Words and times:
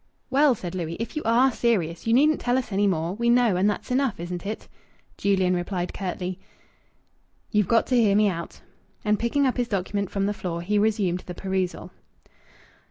"Well," 0.31 0.55
said 0.55 0.73
Louis, 0.73 0.97
"if 0.99 1.15
you 1.15 1.21
are 1.25 1.51
serious, 1.51 2.07
you 2.07 2.13
needn't 2.13 2.41
tell 2.41 2.57
us 2.57 2.71
any 2.71 2.87
more. 2.87 3.13
We 3.13 3.29
know, 3.29 3.55
and 3.55 3.69
that's 3.69 3.91
enough, 3.91 4.19
isn't 4.19 4.47
it?" 4.47 4.67
Julian 5.15 5.53
replied 5.55 5.93
curtly, 5.93 6.39
"You've 7.51 7.67
got 7.67 7.85
to 7.85 7.95
hear 8.01 8.15
me 8.15 8.27
out." 8.27 8.61
And 9.05 9.19
picking 9.19 9.45
up 9.45 9.57
his 9.57 9.67
document 9.67 10.09
from 10.09 10.25
the 10.25 10.33
floor, 10.33 10.63
he 10.63 10.79
resumed 10.79 11.19
the 11.27 11.35
perusal. 11.35 11.91